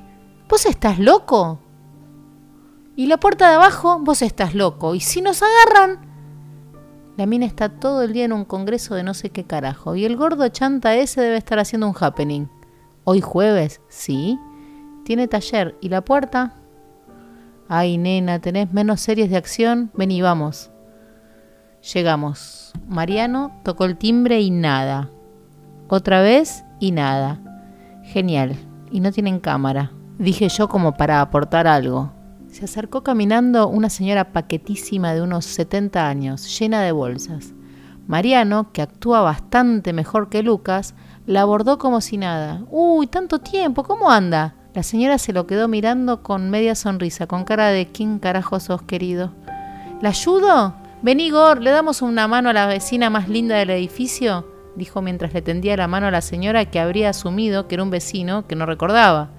¿Vos 0.49 0.65
estás 0.65 0.99
loco? 0.99 1.59
Y 2.95 3.07
la 3.07 3.17
puerta 3.17 3.49
de 3.49 3.55
abajo, 3.55 3.99
vos 3.99 4.21
estás 4.21 4.53
loco. 4.53 4.95
¿Y 4.95 4.99
si 4.99 5.21
nos 5.21 5.41
agarran? 5.41 6.11
La 7.17 7.25
mina 7.25 7.45
está 7.45 7.69
todo 7.69 8.03
el 8.03 8.13
día 8.13 8.25
en 8.25 8.33
un 8.33 8.45
congreso 8.45 8.95
de 8.95 9.03
no 9.03 9.13
sé 9.13 9.29
qué 9.29 9.45
carajo. 9.45 9.95
Y 9.95 10.05
el 10.05 10.17
gordo 10.17 10.49
chanta 10.49 10.95
ese 10.95 11.21
debe 11.21 11.37
estar 11.37 11.57
haciendo 11.59 11.87
un 11.87 11.95
happening. 11.97 12.47
Hoy 13.05 13.21
jueves, 13.21 13.81
sí. 13.87 14.37
Tiene 15.11 15.27
taller. 15.27 15.77
¿Y 15.81 15.89
la 15.89 16.05
puerta? 16.05 16.53
Ay, 17.67 17.97
nena, 17.97 18.39
¿tenés 18.39 18.71
menos 18.71 19.01
series 19.01 19.29
de 19.29 19.35
acción? 19.35 19.91
Ven 19.93 20.09
y 20.09 20.21
vamos. 20.21 20.71
Llegamos. 21.93 22.71
Mariano 22.87 23.59
tocó 23.65 23.83
el 23.83 23.97
timbre 23.97 24.39
y 24.39 24.51
nada. 24.51 25.09
Otra 25.89 26.21
vez 26.21 26.63
y 26.79 26.93
nada. 26.93 27.41
Genial. 28.05 28.55
Y 28.89 29.01
no 29.01 29.11
tienen 29.11 29.41
cámara. 29.41 29.91
Dije 30.17 30.47
yo 30.47 30.69
como 30.69 30.93
para 30.93 31.19
aportar 31.19 31.67
algo. 31.67 32.13
Se 32.47 32.63
acercó 32.63 33.03
caminando 33.03 33.67
una 33.67 33.89
señora 33.89 34.31
paquetísima 34.31 35.13
de 35.13 35.23
unos 35.23 35.43
70 35.43 36.07
años, 36.07 36.57
llena 36.57 36.83
de 36.83 36.93
bolsas. 36.93 37.53
Mariano, 38.07 38.71
que 38.71 38.81
actúa 38.81 39.19
bastante 39.19 39.91
mejor 39.91 40.29
que 40.29 40.41
Lucas, 40.41 40.95
la 41.25 41.41
abordó 41.41 41.79
como 41.79 41.99
si 41.99 42.15
nada. 42.15 42.63
Uy, 42.69 43.07
tanto 43.07 43.39
tiempo, 43.39 43.83
¿cómo 43.83 44.09
anda? 44.09 44.55
La 44.73 44.83
señora 44.83 45.17
se 45.17 45.33
lo 45.33 45.47
quedó 45.47 45.67
mirando 45.67 46.23
con 46.23 46.49
media 46.49 46.75
sonrisa, 46.75 47.27
con 47.27 47.43
cara 47.43 47.67
de 47.67 47.87
¿quién 47.87 48.19
carajo 48.19 48.59
sos, 48.61 48.81
querido? 48.81 49.33
¿La 50.01 50.09
ayudo? 50.09 50.75
Vení, 51.01 51.25
Igor, 51.25 51.61
¿le 51.61 51.71
damos 51.71 52.01
una 52.01 52.27
mano 52.29 52.49
a 52.49 52.53
la 52.53 52.67
vecina 52.67 53.09
más 53.09 53.27
linda 53.27 53.57
del 53.57 53.71
edificio? 53.71 54.47
dijo 54.77 55.01
mientras 55.01 55.33
le 55.33 55.41
tendía 55.41 55.75
la 55.75 55.89
mano 55.89 56.07
a 56.07 56.11
la 56.11 56.21
señora 56.21 56.63
que 56.65 56.79
habría 56.79 57.09
asumido 57.09 57.67
que 57.67 57.75
era 57.75 57.83
un 57.83 57.89
vecino 57.89 58.47
que 58.47 58.55
no 58.55 58.65
recordaba. 58.65 59.31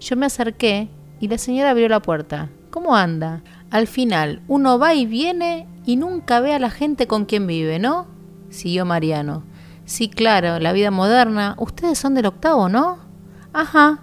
Yo 0.00 0.16
me 0.16 0.26
acerqué 0.26 0.88
y 1.20 1.28
la 1.28 1.38
señora 1.38 1.70
abrió 1.70 1.88
la 1.88 2.02
puerta. 2.02 2.50
¿Cómo 2.70 2.96
anda? 2.96 3.42
Al 3.70 3.86
final, 3.86 4.42
uno 4.48 4.80
va 4.80 4.94
y 4.94 5.06
viene 5.06 5.68
y 5.86 5.94
nunca 5.94 6.40
ve 6.40 6.52
a 6.52 6.58
la 6.58 6.70
gente 6.70 7.06
con 7.06 7.26
quien 7.26 7.46
vive, 7.46 7.78
¿no? 7.78 8.08
siguió 8.50 8.84
Mariano. 8.84 9.44
Sí, 9.84 10.08
claro, 10.08 10.58
la 10.58 10.72
vida 10.72 10.90
moderna. 10.90 11.54
Ustedes 11.58 11.98
son 11.98 12.14
del 12.14 12.26
octavo, 12.26 12.68
¿no? 12.68 12.98
Ajá. 13.52 14.00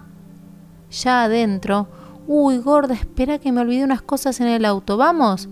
Ya 0.92 1.24
adentro. 1.24 1.88
Uy, 2.26 2.58
gorda, 2.58 2.94
espera 2.94 3.38
que 3.38 3.50
me 3.50 3.60
olvidé 3.60 3.82
unas 3.82 4.02
cosas 4.02 4.40
en 4.40 4.46
el 4.46 4.64
auto. 4.64 4.96
¿Vamos? 4.96 5.48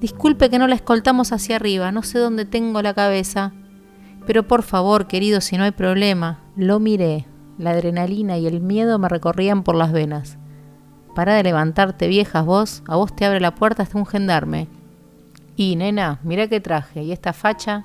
Disculpe 0.00 0.48
que 0.48 0.58
no 0.58 0.66
la 0.66 0.74
escoltamos 0.74 1.32
hacia 1.32 1.56
arriba, 1.56 1.92
no 1.92 2.02
sé 2.02 2.18
dónde 2.18 2.44
tengo 2.44 2.82
la 2.82 2.94
cabeza. 2.94 3.52
Pero 4.26 4.46
por 4.46 4.62
favor, 4.62 5.06
querido, 5.06 5.40
si 5.40 5.56
no 5.56 5.64
hay 5.64 5.70
problema. 5.72 6.40
Lo 6.56 6.80
miré. 6.80 7.26
La 7.58 7.70
adrenalina 7.70 8.38
y 8.38 8.46
el 8.46 8.60
miedo 8.60 8.98
me 8.98 9.08
recorrían 9.08 9.62
por 9.62 9.74
las 9.74 9.92
venas. 9.92 10.38
Para 11.14 11.34
de 11.34 11.42
levantarte, 11.42 12.06
viejas 12.06 12.44
vos. 12.44 12.82
A 12.86 12.96
vos 12.96 13.14
te 13.14 13.24
abre 13.24 13.40
la 13.40 13.54
puerta 13.54 13.82
hasta 13.82 13.98
un 13.98 14.06
gendarme. 14.06 14.68
Y, 15.56 15.74
nena, 15.76 16.20
mira 16.22 16.46
qué 16.46 16.60
traje. 16.60 17.02
¿Y 17.02 17.12
esta 17.12 17.32
facha? 17.32 17.84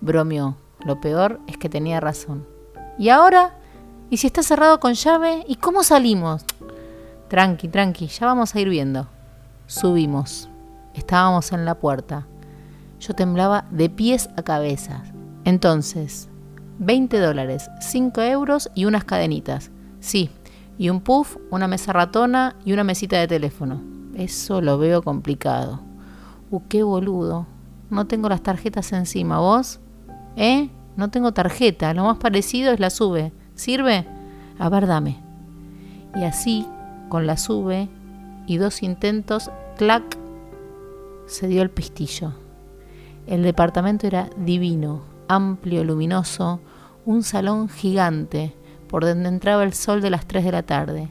Bromeó. 0.00 0.56
Lo 0.84 1.00
peor 1.00 1.40
es 1.46 1.56
que 1.56 1.68
tenía 1.68 2.00
razón. 2.00 2.46
¿Y 2.98 3.08
ahora? 3.08 3.56
¿Y 4.12 4.18
si 4.18 4.26
está 4.26 4.42
cerrado 4.42 4.78
con 4.78 4.92
llave? 4.92 5.42
¿Y 5.48 5.56
cómo 5.56 5.82
salimos? 5.82 6.44
Tranqui, 7.28 7.68
tranqui, 7.68 8.08
ya 8.08 8.26
vamos 8.26 8.54
a 8.54 8.60
ir 8.60 8.68
viendo. 8.68 9.06
Subimos. 9.66 10.50
Estábamos 10.92 11.50
en 11.52 11.64
la 11.64 11.76
puerta. 11.76 12.26
Yo 13.00 13.14
temblaba 13.14 13.64
de 13.70 13.88
pies 13.88 14.28
a 14.36 14.42
cabeza. 14.42 15.02
Entonces, 15.46 16.28
20 16.78 17.20
dólares, 17.20 17.70
5 17.80 18.20
euros 18.20 18.70
y 18.74 18.84
unas 18.84 19.04
cadenitas. 19.04 19.70
Sí, 20.00 20.28
y 20.76 20.90
un 20.90 21.00
puff, 21.00 21.38
una 21.50 21.66
mesa 21.66 21.94
ratona 21.94 22.54
y 22.66 22.74
una 22.74 22.84
mesita 22.84 23.18
de 23.18 23.28
teléfono. 23.28 23.80
Eso 24.14 24.60
lo 24.60 24.76
veo 24.76 25.00
complicado. 25.00 25.80
Uh, 26.50 26.60
qué 26.68 26.82
boludo. 26.82 27.46
No 27.88 28.06
tengo 28.06 28.28
las 28.28 28.42
tarjetas 28.42 28.92
encima. 28.92 29.38
¿Vos? 29.38 29.80
¿Eh? 30.36 30.68
No 30.98 31.08
tengo 31.08 31.32
tarjeta. 31.32 31.94
Lo 31.94 32.04
más 32.04 32.18
parecido 32.18 32.74
es 32.74 32.78
la 32.78 32.90
sube. 32.90 33.32
¿Sirve? 33.54 34.06
A 34.58 34.68
ver, 34.68 34.86
dame. 34.86 35.22
Y 36.14 36.24
así, 36.24 36.66
con 37.08 37.26
la 37.26 37.36
sube 37.36 37.88
y 38.46 38.56
dos 38.56 38.82
intentos, 38.82 39.50
clac, 39.76 40.02
se 41.26 41.48
dio 41.48 41.62
el 41.62 41.70
pistillo. 41.70 42.32
El 43.26 43.42
departamento 43.42 44.06
era 44.06 44.28
divino, 44.36 45.02
amplio, 45.28 45.84
luminoso, 45.84 46.60
un 47.04 47.22
salón 47.22 47.68
gigante, 47.68 48.54
por 48.88 49.04
donde 49.04 49.28
entraba 49.28 49.64
el 49.64 49.72
sol 49.72 50.02
de 50.02 50.10
las 50.10 50.26
3 50.26 50.44
de 50.44 50.52
la 50.52 50.62
tarde. 50.62 51.08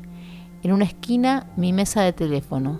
En 0.63 0.73
una 0.73 0.85
esquina 0.85 1.47
mi 1.55 1.73
mesa 1.73 2.03
de 2.03 2.13
teléfono. 2.13 2.79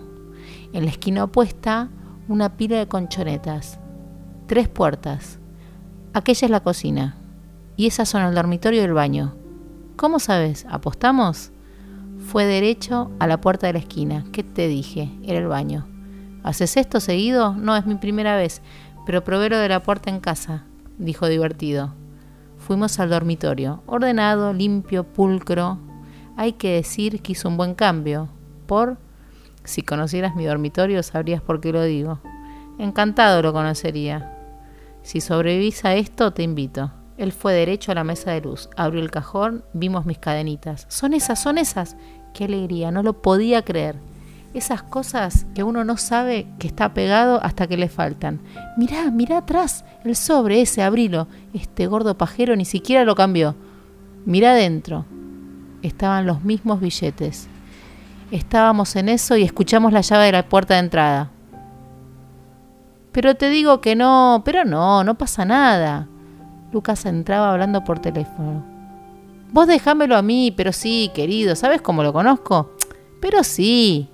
En 0.74 0.86
la 0.86 0.91
esquina 0.91 1.24
opuesta 1.24 1.89
una 2.27 2.56
pila 2.56 2.77
de 2.77 2.88
conchonetas. 2.88 3.80
Tres 4.48 4.68
puertas. 4.70 5.39
Aquella 6.13 6.46
es 6.46 6.51
la 6.51 6.60
cocina. 6.60 7.18
Y 7.75 7.88
esas 7.88 8.10
son 8.10 8.22
el 8.22 8.36
dormitorio 8.36 8.82
y 8.82 8.86
el 8.86 8.94
baño. 8.94 9.34
¿Cómo 10.01 10.17
sabes? 10.17 10.65
¿Apostamos? 10.67 11.51
Fue 12.17 12.46
derecho 12.46 13.12
a 13.20 13.27
la 13.27 13.39
puerta 13.39 13.67
de 13.67 13.74
la 13.74 13.79
esquina. 13.79 14.25
¿Qué 14.31 14.41
te 14.41 14.67
dije? 14.67 15.12
Era 15.22 15.38
el 15.38 15.46
baño. 15.46 15.86
¿Haces 16.41 16.75
esto 16.75 17.00
seguido? 17.00 17.53
No, 17.53 17.75
es 17.77 17.86
mi 17.86 17.93
primera 17.93 18.36
vez, 18.36 18.63
pero 19.05 19.24
probé 19.24 19.50
lo 19.50 19.60
de 19.60 19.70
la 19.70 19.84
puerta 19.84 20.10
en 20.10 20.20
casa, 20.20 20.63
dijo 20.98 21.27
divertido. 21.27 21.93
Fuimos 22.58 23.00
al 23.00 23.12
dormitorio, 23.12 23.84
ordenado, 23.86 24.53
limpio, 24.53 25.03
pulcro. 25.03 25.77
Hay 26.36 26.53
que 26.53 26.77
decir 26.77 27.22
que 27.22 27.34
hizo 27.34 27.48
un 27.48 27.58
buen 27.58 27.75
cambio. 27.75 28.27
Por, 28.65 28.98
si 29.65 29.84
conocieras 29.84 30.36
mi 30.36 30.46
dormitorio 30.46 31.03
sabrías 31.03 31.43
por 31.43 31.62
qué 31.62 31.74
lo 31.74 31.84
digo. 31.84 32.20
Encantado 32.79 33.43
lo 33.43 33.53
conocería. 33.53 34.36
Si 35.03 35.22
sobrevivís 35.22 35.86
a 35.86 35.93
esto, 35.93 36.34
te 36.34 36.41
invito. 36.41 36.91
Él 37.22 37.32
fue 37.32 37.54
derecho 37.54 37.92
a 37.92 37.96
la 37.96 38.04
mesa 38.04 38.32
de 38.32 38.42
luz, 38.42 38.70
abrió 38.75 39.01
el 39.01 39.12
cajón, 39.12 39.63
vimos 39.74 40.06
mis 40.06 40.18
cadenitas. 40.18 40.86
Son 40.90 41.13
esas, 41.13 41.42
son 41.42 41.58
esas. 41.58 41.96
Qué 42.34 42.46
alegría, 42.46 42.92
no 42.92 43.04
lo 43.04 43.22
podía 43.22 43.62
creer 43.62 43.96
esas 44.54 44.84
cosas 44.84 45.46
que 45.56 45.63
uno 45.63 45.84
no 45.84 45.98
sabe 45.98 46.48
que 46.60 46.68
está 46.68 46.94
pegado 46.94 47.40
hasta 47.44 47.68
que 47.68 47.78
le 47.78 47.90
faltan. 47.90 48.42
Mirá, 48.78 49.10
mirá 49.12 49.40
atrás, 49.40 49.86
el 50.04 50.16
sobre 50.16 50.62
ese, 50.62 50.84
abrilo. 50.84 51.28
Este 51.54 51.88
gordo 51.88 52.18
pajero 52.18 52.56
ni 52.56 52.66
siquiera 52.66 53.06
lo 53.06 53.16
cambió. 53.16 53.56
Mirá 54.25 54.51
adentro. 54.51 55.06
Estaban 55.82 56.28
los 56.28 56.44
mismos 56.44 56.82
billetes. 56.82 57.48
Estábamos 58.30 58.96
en 58.96 59.10
eso 59.10 59.36
y 59.38 59.44
escuchamos 59.44 59.94
la 59.94 60.01
llave 60.01 60.25
de 60.25 60.32
la 60.34 60.50
puerta 60.50 60.75
de 60.75 60.82
entrada. 60.82 61.32
Pero 63.12 63.36
te 63.36 63.50
digo 63.50 63.82
que 63.82 63.96
no, 63.96 64.42
pero 64.46 64.63
no, 64.63 65.04
no 65.04 65.18
pasa 65.18 65.44
nada. 65.44 66.08
Lucas 66.72 67.06
entraba 67.06 67.51
hablando 67.51 67.84
por 67.84 68.00
teléfono. 68.00 68.63
Vos 69.51 69.68
dejámelo 69.68 70.16
a 70.16 70.22
mí, 70.22 70.54
pero 70.56 70.72
sí, 70.72 71.12
querido, 71.13 71.56
¿sabes 71.56 71.82
cómo 71.82 72.04
lo 72.04 72.13
conozco? 72.13 72.72
Pero 73.20 73.44
sí, 73.44 74.10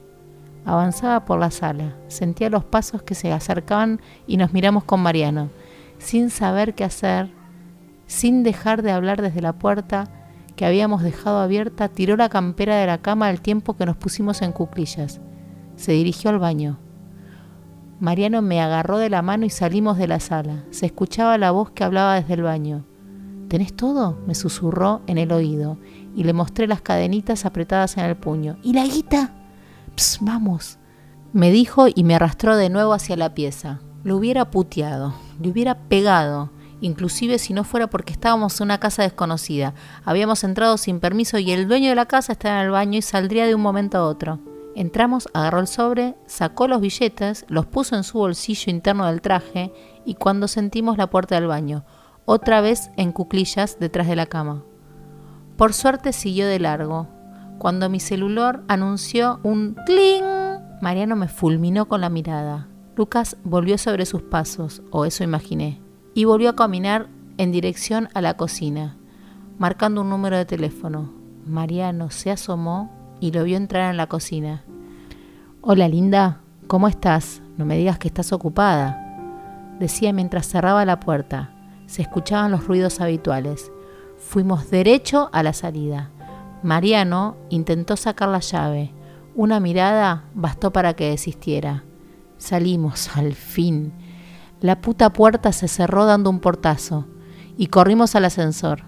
Avanzaba 0.67 1.23
por 1.23 1.39
la 1.39 1.49
sala, 1.49 1.95
sentía 2.09 2.49
los 2.49 2.65
pasos 2.65 3.01
que 3.01 3.15
se 3.15 3.31
acercaban 3.31 4.01
y 4.27 4.35
nos 4.35 4.51
miramos 4.51 4.83
con 4.83 4.99
Mariano, 4.99 5.49
sin 5.97 6.29
saber 6.29 6.75
qué 6.75 6.83
hacer, 6.83 7.31
sin 8.05 8.43
dejar 8.43 8.81
de 8.81 8.91
hablar 8.91 9.21
desde 9.21 9.39
la 9.39 9.53
puerta, 9.53 10.09
que 10.57 10.65
habíamos 10.65 11.03
dejado 11.03 11.39
abierta, 11.39 11.87
tiró 11.87 12.17
la 12.17 12.27
campera 12.27 12.75
de 12.75 12.85
la 12.85 12.97
cama 12.97 13.29
al 13.29 13.39
tiempo 13.39 13.77
que 13.77 13.85
nos 13.85 13.95
pusimos 13.95 14.41
en 14.41 14.51
cuclillas. 14.51 15.21
Se 15.77 15.93
dirigió 15.93 16.31
al 16.31 16.39
baño. 16.39 16.79
Mariano 17.99 18.43
me 18.43 18.61
agarró 18.61 18.99
de 18.99 19.09
la 19.09 19.21
mano 19.21 19.45
y 19.45 19.49
salimos 19.49 19.97
de 19.97 20.07
la 20.07 20.19
sala. 20.19 20.63
Se 20.69 20.85
escuchaba 20.85 21.37
la 21.37 21.51
voz 21.51 21.71
que 21.71 21.83
hablaba 21.83 22.15
desde 22.15 22.35
el 22.35 22.43
baño. 22.43 22.85
¿Tenés 23.47 23.75
todo? 23.75 24.19
me 24.27 24.35
susurró 24.35 25.01
en 25.07 25.17
el 25.17 25.31
oído 25.31 25.77
y 26.15 26.23
le 26.23 26.33
mostré 26.33 26.67
las 26.67 26.81
cadenitas 26.81 27.45
apretadas 27.45 27.97
en 27.97 28.05
el 28.05 28.15
puño. 28.15 28.57
¿Y 28.61 28.73
la 28.73 28.85
guita? 28.85 29.33
Psst, 29.95 30.21
vamos, 30.21 30.77
me 31.33 31.49
dijo 31.51 31.87
y 31.93 32.03
me 32.03 32.15
arrastró 32.15 32.55
de 32.55 32.69
nuevo 32.69 32.93
hacia 32.93 33.15
la 33.15 33.33
pieza. 33.33 33.79
Lo 34.03 34.17
hubiera 34.17 34.51
puteado, 34.51 35.13
le 35.41 35.49
hubiera 35.49 35.87
pegado, 35.87 36.51
inclusive 36.81 37.39
si 37.39 37.53
no 37.53 37.63
fuera 37.63 37.87
porque 37.87 38.13
estábamos 38.13 38.59
en 38.59 38.65
una 38.65 38.79
casa 38.79 39.03
desconocida. 39.03 39.73
Habíamos 40.05 40.43
entrado 40.43 40.77
sin 40.77 40.99
permiso 40.99 41.39
y 41.39 41.51
el 41.51 41.67
dueño 41.67 41.89
de 41.89 41.95
la 41.95 42.05
casa 42.05 42.33
estaba 42.33 42.59
en 42.59 42.65
el 42.65 42.71
baño 42.71 42.99
y 42.99 43.01
saldría 43.01 43.47
de 43.47 43.55
un 43.55 43.61
momento 43.61 43.97
a 43.97 44.05
otro. 44.05 44.39
Entramos, 44.77 45.27
agarró 45.33 45.59
el 45.59 45.65
sobre, 45.65 46.13
sacó 46.27 46.67
los 46.67 46.81
billetes, 46.81 47.47
los 47.49 47.65
puso 47.65 47.95
en 47.95 48.03
su 48.03 48.19
bolsillo 48.19 48.69
interno 48.69 49.07
del 49.07 49.21
traje 49.21 49.73
y 50.05 50.13
cuando 50.13 50.47
sentimos 50.47 50.99
la 50.99 51.09
puerta 51.09 51.33
del 51.33 51.47
baño, 51.47 51.83
otra 52.25 52.61
vez 52.61 52.91
en 52.95 53.11
cuclillas 53.11 53.79
detrás 53.79 54.05
de 54.07 54.15
la 54.15 54.27
cama. 54.27 54.63
Por 55.57 55.73
suerte 55.73 56.13
siguió 56.13 56.45
de 56.45 56.59
largo. 56.59 57.07
Cuando 57.57 57.89
mi 57.89 57.99
celular 57.99 58.61
anunció 58.67 59.39
un 59.41 59.75
cling, 59.87 60.23
Mariano 60.79 61.15
me 61.15 61.27
fulminó 61.27 61.87
con 61.87 61.99
la 61.99 62.09
mirada. 62.09 62.67
Lucas 62.95 63.35
volvió 63.43 63.79
sobre 63.79 64.05
sus 64.05 64.21
pasos, 64.21 64.83
o 64.91 65.05
eso 65.05 65.23
imaginé, 65.23 65.81
y 66.13 66.25
volvió 66.25 66.51
a 66.51 66.55
caminar 66.55 67.07
en 67.39 67.51
dirección 67.51 68.09
a 68.13 68.21
la 68.21 68.37
cocina, 68.37 68.95
marcando 69.57 70.01
un 70.01 70.09
número 70.11 70.37
de 70.37 70.45
teléfono. 70.45 71.11
Mariano 71.47 72.11
se 72.11 72.29
asomó 72.29 72.96
y 73.19 73.31
lo 73.31 73.43
vio 73.43 73.57
entrar 73.57 73.89
en 73.89 73.97
la 73.97 74.07
cocina. 74.07 74.63
Hola 75.61 75.87
linda, 75.87 76.41
¿cómo 76.67 76.87
estás? 76.87 77.41
No 77.57 77.65
me 77.65 77.77
digas 77.77 77.97
que 77.97 78.07
estás 78.07 78.31
ocupada, 78.33 79.75
decía 79.79 80.13
mientras 80.13 80.47
cerraba 80.47 80.85
la 80.85 80.99
puerta 80.99 81.51
se 81.87 82.01
escuchaban 82.01 82.51
los 82.51 82.67
ruidos 82.67 83.01
habituales. 83.01 83.71
Fuimos 84.17 84.69
derecho 84.69 85.29
a 85.31 85.41
la 85.41 85.53
salida. 85.53 86.11
Mariano 86.61 87.37
intentó 87.49 87.95
sacar 87.95 88.29
la 88.29 88.39
llave. 88.39 88.93
Una 89.35 89.59
mirada 89.59 90.25
bastó 90.33 90.71
para 90.71 90.93
que 90.93 91.09
desistiera. 91.09 91.83
Salimos, 92.37 93.09
al 93.15 93.33
fin. 93.33 93.93
La 94.59 94.81
puta 94.81 95.11
puerta 95.11 95.51
se 95.51 95.67
cerró 95.67 96.05
dando 96.05 96.29
un 96.29 96.39
portazo 96.39 97.07
y 97.57 97.67
corrimos 97.67 98.15
al 98.15 98.25
ascensor. 98.25 98.83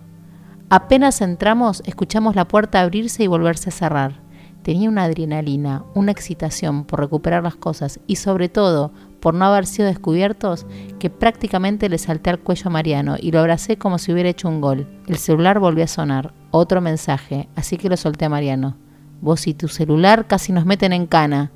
Apenas 0.72 1.22
entramos, 1.22 1.82
escuchamos 1.88 2.36
la 2.36 2.48
puerta 2.48 2.82
abrirse 2.82 3.24
y 3.24 3.28
volverse 3.28 3.70
a 3.70 3.72
cerrar. 3.74 4.22
Tenía 4.62 4.88
una 4.88 5.06
adrenalina, 5.06 5.84
una 5.96 6.12
excitación 6.12 6.84
por 6.84 7.00
recuperar 7.00 7.42
las 7.42 7.56
cosas 7.56 8.00
y 8.06 8.18
sobre 8.18 8.50
todo 8.50 8.92
por 9.20 9.34
no 9.34 9.46
haber 9.46 9.66
sido 9.66 9.88
descubiertos 9.88 10.68
que 11.00 11.10
prácticamente 11.10 11.90
le 11.90 11.98
salté 11.98 12.30
al 12.30 12.40
cuello 12.40 12.68
a 12.68 12.70
Mariano 12.70 13.16
y 13.20 13.32
lo 13.32 13.40
abracé 13.40 13.78
como 13.78 13.98
si 13.98 14.14
hubiera 14.14 14.30
hecho 14.30 14.48
un 14.48 14.62
gol. 14.62 14.88
El 15.08 15.18
celular 15.18 15.58
volvió 15.58 15.86
a 15.86 15.88
sonar, 15.88 16.34
otro 16.52 16.82
mensaje, 16.82 17.50
así 17.56 17.78
que 17.78 17.90
lo 17.90 17.98
solté 17.98 18.26
a 18.26 18.30
Mariano. 18.30 18.78
Vos 19.22 19.48
y 19.48 19.56
tu 19.56 19.70
celular 19.70 20.28
casi 20.28 20.52
nos 20.52 20.68
meten 20.68 20.94
en 20.94 21.08
cana. 21.08 21.52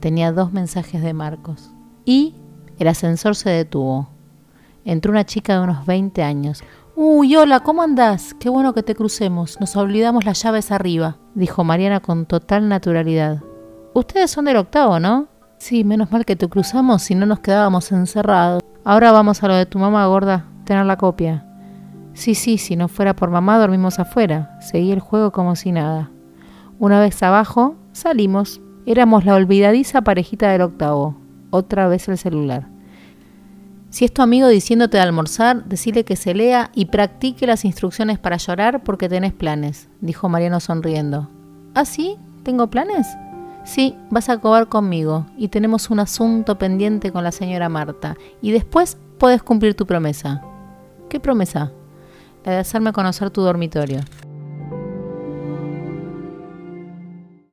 Tenía 0.00 0.30
dos 0.30 0.52
mensajes 0.52 1.00
de 1.02 1.14
Marcos. 1.14 1.70
Y 2.04 2.34
el 2.78 2.88
ascensor 2.88 3.34
se 3.34 3.48
detuvo. 3.48 4.10
Entró 4.84 5.10
una 5.10 5.24
chica 5.24 5.54
de 5.54 5.64
unos 5.64 5.86
20 5.86 6.22
años. 6.22 6.62
Uy, 6.98 7.36
hola, 7.36 7.60
¿cómo 7.60 7.82
andás? 7.82 8.32
Qué 8.32 8.48
bueno 8.48 8.72
que 8.72 8.82
te 8.82 8.94
crucemos. 8.94 9.60
Nos 9.60 9.76
olvidamos 9.76 10.24
las 10.24 10.42
llaves 10.42 10.72
arriba, 10.72 11.18
dijo 11.34 11.62
Mariana 11.62 12.00
con 12.00 12.24
total 12.24 12.70
naturalidad. 12.70 13.42
Ustedes 13.92 14.30
son 14.30 14.46
del 14.46 14.56
octavo, 14.56 14.98
¿no? 14.98 15.28
Sí, 15.58 15.84
menos 15.84 16.10
mal 16.10 16.24
que 16.24 16.36
te 16.36 16.48
cruzamos 16.48 17.02
si 17.02 17.14
no 17.14 17.26
nos 17.26 17.40
quedábamos 17.40 17.92
encerrados. 17.92 18.62
Ahora 18.82 19.12
vamos 19.12 19.42
a 19.42 19.48
lo 19.48 19.54
de 19.56 19.66
tu 19.66 19.78
mamá 19.78 20.06
gorda, 20.06 20.46
tener 20.64 20.86
la 20.86 20.96
copia. 20.96 21.44
Sí, 22.14 22.34
sí, 22.34 22.56
si 22.56 22.76
no 22.76 22.88
fuera 22.88 23.14
por 23.14 23.28
mamá 23.28 23.58
dormimos 23.58 23.98
afuera. 23.98 24.58
Seguí 24.62 24.90
el 24.90 25.00
juego 25.00 25.32
como 25.32 25.54
si 25.54 25.72
nada. 25.72 26.10
Una 26.78 26.98
vez 26.98 27.22
abajo, 27.22 27.76
salimos. 27.92 28.62
Éramos 28.86 29.26
la 29.26 29.34
olvidadiza 29.34 30.00
parejita 30.00 30.50
del 30.50 30.62
octavo. 30.62 31.14
Otra 31.50 31.88
vez 31.88 32.08
el 32.08 32.16
celular. 32.16 32.70
Si 33.96 34.04
es 34.04 34.12
tu 34.12 34.20
amigo 34.20 34.48
diciéndote 34.48 34.98
de 34.98 35.02
almorzar, 35.02 35.64
decile 35.64 36.04
que 36.04 36.16
se 36.16 36.34
lea 36.34 36.70
y 36.74 36.84
practique 36.84 37.46
las 37.46 37.64
instrucciones 37.64 38.18
para 38.18 38.36
llorar 38.36 38.84
porque 38.84 39.08
tenés 39.08 39.32
planes, 39.32 39.88
dijo 40.02 40.28
Mariano 40.28 40.60
sonriendo. 40.60 41.30
¿Ah, 41.74 41.86
sí? 41.86 42.18
¿Tengo 42.42 42.66
planes? 42.66 43.06
Sí, 43.64 43.96
vas 44.10 44.28
a 44.28 44.36
cobar 44.36 44.68
conmigo 44.68 45.24
y 45.38 45.48
tenemos 45.48 45.88
un 45.88 46.00
asunto 46.00 46.58
pendiente 46.58 47.10
con 47.10 47.24
la 47.24 47.32
señora 47.32 47.70
Marta 47.70 48.18
y 48.42 48.50
después 48.50 48.98
puedes 49.16 49.42
cumplir 49.42 49.74
tu 49.74 49.86
promesa. 49.86 50.42
¿Qué 51.08 51.18
promesa? 51.18 51.72
La 52.44 52.52
de 52.52 52.58
hacerme 52.58 52.92
conocer 52.92 53.30
tu 53.30 53.40
dormitorio. 53.40 54.00